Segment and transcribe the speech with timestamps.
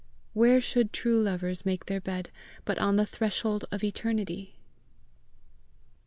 [0.33, 2.31] Where should true lovers make their bed
[2.65, 4.55] but on the threshold of eternity!